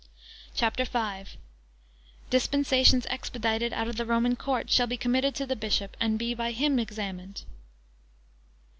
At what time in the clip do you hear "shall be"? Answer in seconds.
4.71-4.97